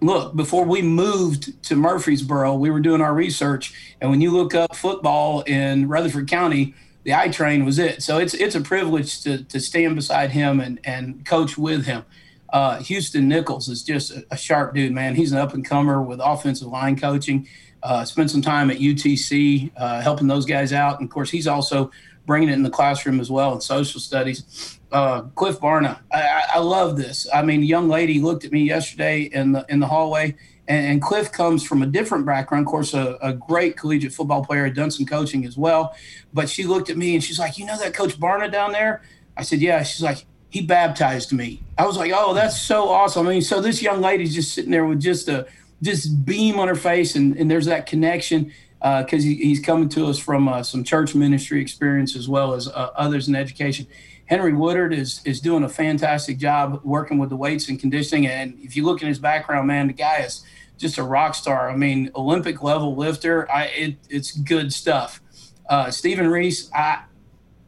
look, 0.00 0.36
before 0.36 0.64
we 0.64 0.82
moved 0.82 1.62
to 1.64 1.76
Murfreesboro, 1.76 2.54
we 2.54 2.70
were 2.70 2.80
doing 2.80 3.00
our 3.00 3.14
research, 3.14 3.96
and 4.00 4.10
when 4.10 4.20
you 4.20 4.30
look 4.30 4.54
up 4.54 4.76
football 4.76 5.42
in 5.42 5.88
Rutherford 5.88 6.28
County, 6.28 6.74
the 7.04 7.14
I 7.14 7.28
train 7.28 7.64
was 7.64 7.78
it. 7.78 8.02
So 8.02 8.18
it's 8.18 8.34
it's 8.34 8.54
a 8.54 8.60
privilege 8.60 9.22
to 9.22 9.44
to 9.44 9.60
stand 9.60 9.96
beside 9.96 10.30
him 10.30 10.60
and 10.60 10.80
and 10.84 11.24
coach 11.24 11.56
with 11.56 11.86
him. 11.86 12.04
Uh, 12.50 12.78
Houston 12.82 13.28
Nichols 13.28 13.68
is 13.68 13.82
just 13.82 14.10
a, 14.10 14.24
a, 14.30 14.36
sharp 14.36 14.74
dude, 14.74 14.90
man. 14.90 15.14
He's 15.14 15.32
an 15.32 15.38
up 15.38 15.52
and 15.52 15.62
comer 15.62 16.00
with 16.00 16.18
offensive 16.18 16.68
line 16.68 16.98
coaching. 16.98 17.46
Uh, 17.82 18.04
spent 18.04 18.30
some 18.30 18.42
time 18.42 18.70
at 18.70 18.78
UTC 18.78 19.70
uh, 19.76 20.00
helping 20.00 20.26
those 20.26 20.44
guys 20.44 20.72
out, 20.72 20.98
and 20.98 21.08
of 21.08 21.12
course, 21.12 21.30
he's 21.30 21.46
also 21.46 21.90
bringing 22.26 22.48
it 22.48 22.52
in 22.52 22.62
the 22.62 22.70
classroom 22.70 23.20
as 23.20 23.30
well 23.30 23.54
in 23.54 23.60
social 23.60 24.00
studies 24.00 24.78
uh, 24.92 25.22
Cliff 25.34 25.60
Barna. 25.60 26.00
I, 26.12 26.44
I, 26.54 26.58
love 26.58 26.96
this. 26.96 27.26
I 27.32 27.42
mean, 27.42 27.62
young 27.62 27.88
lady 27.88 28.20
looked 28.20 28.44
at 28.44 28.52
me 28.52 28.62
yesterday 28.62 29.22
in 29.22 29.52
the 29.52 29.66
in 29.68 29.80
the 29.80 29.86
hallway, 29.86 30.34
and, 30.66 30.86
and 30.86 31.02
Cliff 31.02 31.30
comes 31.30 31.62
from 31.64 31.82
a 31.82 31.86
different 31.86 32.24
background. 32.24 32.66
Of 32.66 32.70
course, 32.70 32.94
a, 32.94 33.18
a, 33.20 33.32
great 33.32 33.76
collegiate 33.76 34.12
football 34.12 34.44
player, 34.44 34.64
had 34.64 34.74
done 34.74 34.90
some 34.90 35.06
coaching 35.06 35.44
as 35.44 35.56
well. 35.56 35.94
But 36.32 36.48
she 36.48 36.64
looked 36.64 36.90
at 36.90 36.96
me 36.96 37.14
and 37.14 37.22
she's 37.22 37.38
like, 37.38 37.58
"You 37.58 37.66
know 37.66 37.78
that 37.78 37.94
Coach 37.94 38.18
Barna 38.18 38.50
down 38.50 38.72
there?" 38.72 39.02
I 39.36 39.42
said, 39.42 39.60
"Yeah." 39.60 39.82
She's 39.82 40.02
like, 40.02 40.24
"He 40.48 40.62
baptized 40.62 41.32
me." 41.32 41.62
I 41.76 41.86
was 41.86 41.96
like, 41.96 42.12
"Oh, 42.14 42.32
that's 42.32 42.60
so 42.60 42.88
awesome!" 42.88 43.26
I 43.26 43.30
mean, 43.30 43.42
so 43.42 43.60
this 43.60 43.82
young 43.82 44.00
lady's 44.00 44.34
just 44.34 44.54
sitting 44.54 44.70
there 44.70 44.86
with 44.86 45.00
just 45.00 45.28
a 45.28 45.46
just 45.82 46.24
beam 46.24 46.58
on 46.58 46.68
her 46.68 46.74
face, 46.74 47.14
and, 47.14 47.36
and 47.36 47.50
there's 47.50 47.66
that 47.66 47.86
connection 47.86 48.52
because 48.78 49.24
uh, 49.24 49.26
he, 49.26 49.34
he's 49.36 49.60
coming 49.60 49.88
to 49.88 50.06
us 50.06 50.18
from 50.18 50.48
uh, 50.48 50.62
some 50.62 50.84
church 50.84 51.14
ministry 51.14 51.60
experience 51.60 52.14
as 52.14 52.28
well 52.28 52.54
as 52.54 52.68
uh, 52.68 52.90
others 52.94 53.28
in 53.28 53.34
education. 53.34 53.86
Henry 54.26 54.52
Woodard 54.52 54.92
is 54.92 55.20
is 55.24 55.40
doing 55.40 55.64
a 55.64 55.68
fantastic 55.68 56.38
job 56.38 56.80
working 56.84 57.18
with 57.18 57.30
the 57.30 57.36
weights 57.36 57.68
and 57.68 57.80
conditioning. 57.80 58.26
And 58.26 58.58
if 58.60 58.76
you 58.76 58.84
look 58.84 59.00
in 59.00 59.08
his 59.08 59.18
background, 59.18 59.66
man, 59.66 59.86
the 59.86 59.94
guy 59.94 60.18
is 60.18 60.44
just 60.76 60.98
a 60.98 61.02
rock 61.02 61.34
star. 61.34 61.70
I 61.70 61.76
mean, 61.76 62.10
Olympic 62.14 62.62
level 62.62 62.94
lifter. 62.94 63.50
I 63.50 63.64
it, 63.64 63.96
it's 64.08 64.32
good 64.32 64.72
stuff. 64.72 65.20
Uh, 65.68 65.90
Stephen 65.90 66.28
Reese. 66.28 66.70
I 66.72 67.04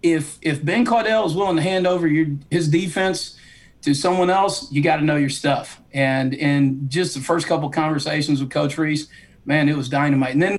if 0.02 0.38
if 0.42 0.64
Ben 0.64 0.84
Caudell 0.84 1.26
is 1.26 1.34
willing 1.34 1.56
to 1.56 1.62
hand 1.62 1.86
over 1.86 2.06
your 2.06 2.26
his 2.50 2.68
defense 2.68 3.36
to 3.82 3.94
someone 3.94 4.30
else, 4.30 4.70
you 4.70 4.82
got 4.82 4.96
to 4.96 5.04
know 5.04 5.16
your 5.16 5.30
stuff. 5.30 5.80
And 5.92 6.34
in 6.34 6.88
just 6.88 7.14
the 7.14 7.20
first 7.20 7.46
couple 7.46 7.68
conversations 7.70 8.40
with 8.40 8.50
Coach 8.50 8.76
Reese, 8.78 9.08
man, 9.44 9.68
it 9.68 9.76
was 9.76 9.88
dynamite. 9.88 10.34
And 10.34 10.42
then 10.42 10.58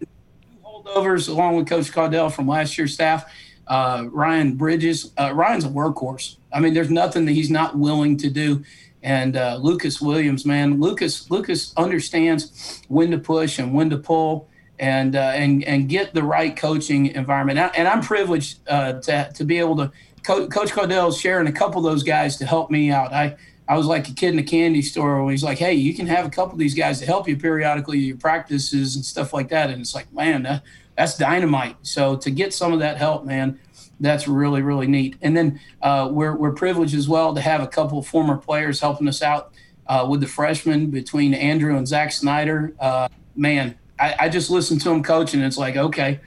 holdovers 0.63 1.29
along 1.29 1.55
with 1.55 1.67
Coach 1.67 1.91
Caudell 1.91 2.31
from 2.31 2.47
last 2.47 2.77
year's 2.77 2.93
staff. 2.93 3.31
Uh, 3.67 4.05
Ryan 4.11 4.55
Bridges. 4.55 5.13
Uh, 5.17 5.31
Ryan's 5.33 5.65
a 5.65 5.69
workhorse. 5.69 6.37
I 6.51 6.59
mean, 6.59 6.73
there's 6.73 6.89
nothing 6.89 7.25
that 7.25 7.31
he's 7.31 7.49
not 7.49 7.77
willing 7.77 8.17
to 8.17 8.29
do. 8.29 8.63
And 9.03 9.37
uh, 9.37 9.57
Lucas 9.61 10.01
Williams, 10.01 10.45
man, 10.45 10.79
Lucas 10.79 11.29
Lucas 11.31 11.73
understands 11.75 12.83
when 12.87 13.11
to 13.11 13.17
push 13.17 13.57
and 13.57 13.73
when 13.73 13.89
to 13.89 13.97
pull, 13.97 14.47
and 14.77 15.15
uh, 15.15 15.31
and 15.33 15.63
and 15.63 15.89
get 15.89 16.13
the 16.13 16.21
right 16.21 16.55
coaching 16.55 17.07
environment. 17.07 17.57
And 17.75 17.87
I'm 17.87 18.01
privileged 18.01 18.59
uh, 18.67 18.93
to 18.93 19.31
to 19.33 19.43
be 19.43 19.57
able 19.57 19.77
to. 19.77 19.91
Co- 20.23 20.47
Coach 20.47 20.71
Caudell 20.71 21.09
is 21.09 21.17
sharing 21.17 21.47
a 21.47 21.51
couple 21.51 21.85
of 21.85 21.91
those 21.91 22.03
guys 22.03 22.37
to 22.37 22.45
help 22.45 22.69
me 22.69 22.91
out. 22.91 23.13
I 23.13 23.35
I 23.67 23.77
was 23.77 23.85
like 23.85 24.09
a 24.09 24.13
kid 24.13 24.33
in 24.33 24.39
a 24.39 24.43
candy 24.43 24.81
store 24.81 25.23
when 25.23 25.31
he's 25.31 25.43
like, 25.43 25.57
"Hey, 25.57 25.73
you 25.73 25.93
can 25.93 26.07
have 26.07 26.25
a 26.25 26.29
couple 26.29 26.53
of 26.53 26.59
these 26.59 26.75
guys 26.75 26.99
to 26.99 27.05
help 27.05 27.27
you 27.27 27.37
periodically, 27.37 27.99
your 27.99 28.17
practices 28.17 28.95
and 28.95 29.05
stuff 29.05 29.33
like 29.33 29.49
that." 29.49 29.69
And 29.69 29.81
it's 29.81 29.95
like, 29.95 30.11
man, 30.13 30.43
that, 30.43 30.63
that's 30.97 31.17
dynamite. 31.17 31.77
So 31.81 32.15
to 32.17 32.29
get 32.29 32.53
some 32.53 32.73
of 32.73 32.79
that 32.79 32.97
help, 32.97 33.25
man, 33.25 33.59
that's 33.99 34.27
really 34.27 34.61
really 34.61 34.87
neat. 34.87 35.15
And 35.21 35.37
then 35.37 35.59
uh, 35.81 36.09
we're 36.11 36.35
we're 36.35 36.51
privileged 36.51 36.95
as 36.95 37.07
well 37.07 37.33
to 37.33 37.41
have 37.41 37.61
a 37.61 37.67
couple 37.67 37.97
of 37.99 38.05
former 38.05 38.37
players 38.37 38.79
helping 38.79 39.07
us 39.07 39.21
out 39.21 39.53
uh, 39.87 40.05
with 40.09 40.21
the 40.21 40.27
freshmen 40.27 40.87
between 40.87 41.33
Andrew 41.33 41.77
and 41.77 41.87
Zach 41.87 42.11
Snyder. 42.11 42.75
Uh, 42.79 43.07
man, 43.35 43.75
I, 43.99 44.15
I, 44.19 44.29
just 44.29 44.49
listened 44.49 44.81
to 44.81 44.89
them 44.89 45.01
coach, 45.01 45.33
and 45.33 45.43
it's 45.43 45.57
like, 45.57 45.75
okay, 45.75 46.19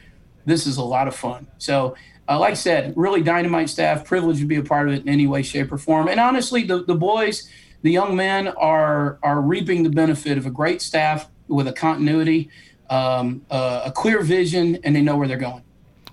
this 0.45 0.67
is 0.67 0.79
a 0.79 0.83
lot 0.83 1.09
of 1.09 1.15
fun. 1.15 1.47
So. 1.59 1.95
Uh, 2.29 2.39
like 2.39 2.53
I 2.53 2.55
said, 2.55 2.95
really 2.97 3.23
dynamite 3.23 3.69
staff, 3.69 4.05
privileged 4.05 4.41
to 4.41 4.47
be 4.47 4.57
a 4.57 4.63
part 4.63 4.89
of 4.89 4.95
it 4.95 5.03
in 5.03 5.09
any 5.09 5.27
way, 5.27 5.43
shape, 5.43 5.71
or 5.73 5.79
form. 5.79 6.09
And 6.09 6.19
honestly, 6.19 6.65
the, 6.65 6.83
the 6.85 6.95
boys, 6.95 7.49
the 7.83 7.91
young 7.91 8.17
men 8.17 8.49
are 8.49 9.19
are 9.23 9.41
reaping 9.41 9.83
the 9.83 9.91
benefit 9.91 10.39
of 10.39 10.47
a 10.47 10.51
great 10.51 10.81
staff 10.81 11.29
with 11.49 11.69
a 11.69 11.73
continuity, 11.73 12.49
um, 12.89 13.45
uh, 13.51 13.83
a 13.85 13.93
clear 13.93 14.23
vision, 14.23 14.79
and 14.85 14.97
they 14.97 15.03
know 15.03 15.17
where 15.17 15.29
they're 15.29 15.37
going. 15.37 15.63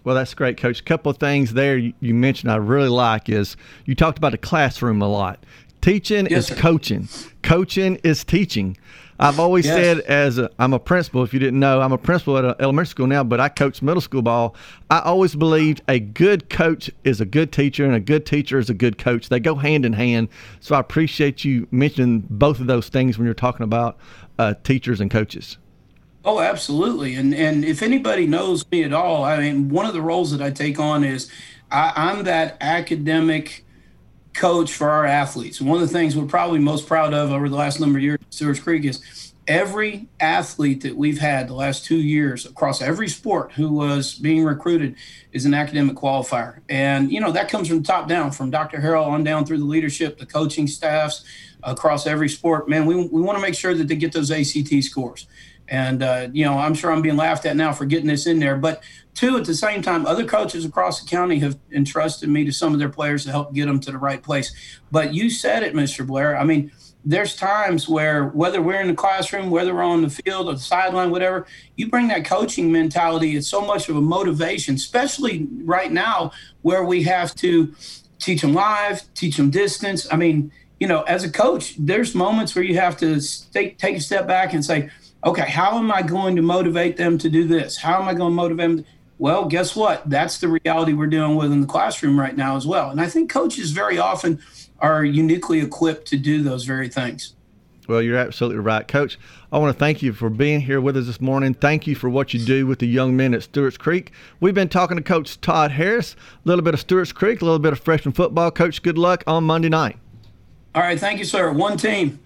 Well, 0.03 0.15
that's 0.15 0.33
great, 0.33 0.57
Coach. 0.57 0.79
A 0.79 0.83
couple 0.83 1.11
of 1.11 1.17
things 1.17 1.53
there 1.53 1.77
you, 1.77 1.93
you 1.99 2.13
mentioned 2.13 2.51
I 2.51 2.55
really 2.55 2.89
like 2.89 3.29
is 3.29 3.55
you 3.85 3.95
talked 3.95 4.17
about 4.17 4.31
the 4.31 4.37
classroom 4.37 5.01
a 5.01 5.07
lot. 5.07 5.45
Teaching 5.81 6.27
yes, 6.29 6.39
is 6.39 6.47
sir. 6.47 6.55
coaching. 6.55 7.07
Coaching 7.41 7.95
is 8.03 8.23
teaching. 8.23 8.77
I've 9.21 9.39
always 9.39 9.65
yes. 9.65 9.75
said, 9.75 9.99
as 9.99 10.39
i 10.39 10.49
am 10.59 10.73
a 10.73 10.79
principal, 10.79 11.21
if 11.21 11.31
you 11.31 11.39
didn't 11.39 11.59
know, 11.59 11.79
I'm 11.79 11.91
a 11.91 11.97
principal 11.97 12.39
at 12.39 12.45
an 12.45 12.55
elementary 12.59 12.89
school 12.89 13.05
now, 13.05 13.23
but 13.23 13.39
I 13.39 13.49
coach 13.49 13.81
middle 13.83 14.01
school 14.01 14.23
ball. 14.23 14.55
I 14.89 14.99
always 14.99 15.35
believed 15.35 15.81
a 15.87 15.99
good 15.99 16.49
coach 16.49 16.89
is 17.03 17.21
a 17.21 17.25
good 17.25 17.51
teacher, 17.51 17.85
and 17.85 17.93
a 17.93 17.99
good 17.99 18.25
teacher 18.25 18.57
is 18.57 18.69
a 18.69 18.73
good 18.73 18.97
coach. 18.97 19.29
They 19.29 19.39
go 19.39 19.55
hand 19.55 19.85
in 19.85 19.93
hand. 19.93 20.29
So 20.59 20.75
I 20.75 20.79
appreciate 20.79 21.45
you 21.45 21.67
mentioning 21.69 22.25
both 22.31 22.59
of 22.59 22.65
those 22.65 22.89
things 22.89 23.19
when 23.19 23.25
you're 23.25 23.35
talking 23.35 23.63
about 23.63 23.97
uh, 24.39 24.55
teachers 24.63 24.99
and 24.99 25.11
coaches. 25.11 25.57
Oh, 26.25 26.39
absolutely. 26.39 27.15
And 27.15 27.33
and 27.33 27.63
if 27.63 27.83
anybody 27.83 28.25
knows 28.25 28.65
me 28.71 28.83
at 28.83 28.93
all, 28.93 29.23
I 29.23 29.37
mean, 29.37 29.69
one 29.69 29.85
of 29.85 29.93
the 29.93 30.01
roles 30.01 30.31
that 30.31 30.41
I 30.41 30.49
take 30.49 30.79
on 30.79 31.03
is 31.03 31.31
I, 31.71 31.93
I'm 31.95 32.23
that 32.23 32.57
academic 32.59 33.65
coach 34.33 34.73
for 34.73 34.89
our 34.89 35.05
athletes. 35.05 35.61
One 35.61 35.81
of 35.81 35.87
the 35.87 35.93
things 35.93 36.15
we're 36.15 36.25
probably 36.25 36.59
most 36.59 36.87
proud 36.87 37.13
of 37.13 37.31
over 37.31 37.49
the 37.49 37.55
last 37.55 37.79
number 37.79 37.97
of 37.97 38.03
years 38.03 38.19
at 38.21 38.33
Stewart's 38.33 38.59
Creek 38.59 38.85
is 38.85 39.33
every 39.47 40.07
athlete 40.19 40.81
that 40.81 40.95
we've 40.95 41.19
had 41.19 41.47
the 41.47 41.53
last 41.53 41.83
two 41.83 41.97
years 41.97 42.45
across 42.45 42.81
every 42.81 43.09
sport 43.09 43.51
who 43.51 43.73
was 43.73 44.15
being 44.15 44.43
recruited 44.43 44.95
is 45.33 45.45
an 45.45 45.53
academic 45.53 45.95
qualifier. 45.95 46.59
And, 46.69 47.11
you 47.11 47.19
know, 47.19 47.31
that 47.31 47.49
comes 47.49 47.67
from 47.67 47.83
top 47.83 48.07
down, 48.07 48.31
from 48.31 48.51
Dr. 48.51 48.77
Harrell 48.77 49.07
on 49.07 49.23
down 49.23 49.45
through 49.45 49.57
the 49.57 49.65
leadership, 49.65 50.19
the 50.19 50.25
coaching 50.25 50.67
staffs 50.67 51.23
across 51.63 52.07
every 52.07 52.29
sport. 52.29 52.69
Man, 52.69 52.85
we, 52.85 52.95
we 52.95 53.21
want 53.21 53.37
to 53.37 53.41
make 53.41 53.55
sure 53.55 53.73
that 53.73 53.87
they 53.87 53.95
get 53.95 54.13
those 54.13 54.31
ACT 54.31 54.83
scores. 54.83 55.27
And, 55.71 56.03
uh, 56.03 56.27
you 56.33 56.43
know, 56.43 56.59
I'm 56.59 56.73
sure 56.73 56.91
I'm 56.91 57.01
being 57.01 57.15
laughed 57.15 57.45
at 57.45 57.55
now 57.55 57.71
for 57.71 57.85
getting 57.85 58.07
this 58.07 58.27
in 58.27 58.39
there. 58.39 58.57
But 58.57 58.83
two, 59.15 59.37
at 59.37 59.45
the 59.45 59.55
same 59.55 59.81
time, 59.81 60.05
other 60.05 60.25
coaches 60.25 60.65
across 60.65 61.01
the 61.01 61.07
county 61.09 61.39
have 61.39 61.57
entrusted 61.71 62.27
me 62.27 62.43
to 62.43 62.51
some 62.51 62.73
of 62.73 62.79
their 62.79 62.89
players 62.89 63.23
to 63.23 63.31
help 63.31 63.53
get 63.53 63.67
them 63.67 63.79
to 63.79 63.91
the 63.91 63.97
right 63.97 64.21
place. 64.21 64.53
But 64.91 65.13
you 65.13 65.29
said 65.29 65.63
it, 65.63 65.73
Mr. 65.73 66.05
Blair. 66.05 66.37
I 66.37 66.43
mean, 66.43 66.73
there's 67.05 67.37
times 67.37 67.87
where 67.87 68.25
whether 68.27 68.61
we're 68.61 68.81
in 68.81 68.87
the 68.87 68.93
classroom, 68.93 69.49
whether 69.49 69.73
we're 69.73 69.81
on 69.81 70.01
the 70.01 70.09
field 70.09 70.47
or 70.47 70.53
the 70.53 70.59
sideline, 70.59 71.09
whatever, 71.09 71.47
you 71.77 71.89
bring 71.89 72.09
that 72.09 72.25
coaching 72.25 72.69
mentality. 72.69 73.37
It's 73.37 73.47
so 73.47 73.61
much 73.61 73.87
of 73.87 73.95
a 73.95 74.01
motivation, 74.01 74.75
especially 74.75 75.47
right 75.63 75.91
now 75.91 76.33
where 76.63 76.83
we 76.83 77.03
have 77.03 77.33
to 77.35 77.73
teach 78.19 78.41
them 78.41 78.53
live, 78.53 79.01
teach 79.13 79.37
them 79.37 79.49
distance. 79.49 80.05
I 80.11 80.17
mean, 80.17 80.51
you 80.81 80.87
know, 80.87 81.03
as 81.03 81.23
a 81.23 81.31
coach, 81.31 81.75
there's 81.79 82.13
moments 82.13 82.55
where 82.55 82.63
you 82.63 82.75
have 82.77 82.97
to 82.97 83.21
take, 83.53 83.77
take 83.77 83.97
a 83.97 84.01
step 84.01 84.27
back 84.27 84.53
and 84.53 84.65
say, 84.65 84.89
okay, 85.23 85.49
how 85.49 85.77
am 85.77 85.91
I 85.91 86.01
going 86.01 86.35
to 86.35 86.41
motivate 86.41 86.97
them 86.97 87.17
to 87.19 87.29
do 87.29 87.47
this? 87.47 87.77
How 87.77 88.01
am 88.01 88.07
I 88.07 88.13
going 88.13 88.31
to 88.31 88.35
motivate 88.35 88.77
them? 88.77 88.85
Well, 89.17 89.45
guess 89.45 89.75
what? 89.75 90.09
That's 90.09 90.39
the 90.39 90.47
reality 90.47 90.93
we're 90.93 91.07
dealing 91.07 91.35
with 91.35 91.51
in 91.51 91.61
the 91.61 91.67
classroom 91.67 92.19
right 92.19 92.35
now 92.35 92.55
as 92.55 92.65
well. 92.65 92.89
And 92.89 92.99
I 92.99 93.07
think 93.07 93.29
coaches 93.29 93.71
very 93.71 93.99
often 93.99 94.41
are 94.79 95.05
uniquely 95.05 95.59
equipped 95.59 96.07
to 96.07 96.17
do 96.17 96.41
those 96.41 96.65
very 96.65 96.89
things. 96.89 97.35
Well, 97.87 98.01
you're 98.01 98.17
absolutely 98.17 98.59
right, 98.59 98.87
Coach. 98.87 99.19
I 99.51 99.57
want 99.57 99.75
to 99.75 99.79
thank 99.79 100.01
you 100.01 100.13
for 100.13 100.29
being 100.29 100.61
here 100.61 100.79
with 100.79 100.95
us 100.95 101.07
this 101.07 101.19
morning. 101.19 101.53
Thank 101.53 101.85
you 101.85 101.93
for 101.93 102.09
what 102.09 102.33
you 102.33 102.39
do 102.39 102.65
with 102.65 102.79
the 102.79 102.87
young 102.87 103.17
men 103.17 103.33
at 103.33 103.43
Stewart's 103.43 103.77
Creek. 103.77 104.11
We've 104.39 104.55
been 104.55 104.69
talking 104.69 104.97
to 104.97 105.03
Coach 105.03 105.41
Todd 105.41 105.71
Harris, 105.71 106.13
a 106.13 106.47
little 106.47 106.63
bit 106.63 106.73
of 106.73 106.79
Stewart's 106.79 107.11
Creek, 107.11 107.41
a 107.41 107.45
little 107.45 107.59
bit 107.59 107.73
of 107.73 107.79
freshman 107.79 108.13
football. 108.13 108.49
Coach, 108.49 108.81
good 108.81 108.97
luck 108.97 109.23
on 109.27 109.43
Monday 109.43 109.69
night. 109.69 109.97
All 110.73 110.81
right, 110.81 110.99
thank 110.99 111.19
you, 111.19 111.25
sir. 111.25 111.51
One 111.51 111.75
team. 111.75 112.19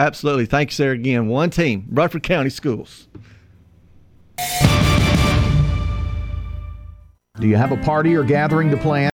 Absolutely. 0.00 0.46
Thanks, 0.46 0.76
sir. 0.76 0.92
Again, 0.92 1.28
one 1.28 1.50
team, 1.50 1.86
Rutherford 1.90 2.22
County 2.22 2.48
Schools. 2.48 3.06
Do 7.38 7.46
you 7.46 7.56
have 7.56 7.70
a 7.70 7.76
party 7.76 8.16
or 8.16 8.24
gathering 8.24 8.70
to 8.70 8.78
plan? 8.78 9.08